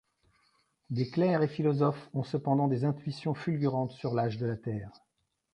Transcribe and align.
Des 0.89 1.11
clercs 1.11 1.43
et 1.43 1.47
philosophes 1.47 2.09
ont 2.15 2.23
cependant 2.23 2.67
des 2.67 2.85
intuitions 2.85 3.35
fulgurantes 3.35 3.91
sur 3.91 4.15
l'âge 4.15 4.39
de 4.39 4.47
la 4.47 4.57
Terre. 4.57 4.89